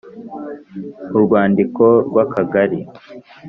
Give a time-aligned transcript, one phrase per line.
[1.15, 2.79] Urwandiko rw Akagari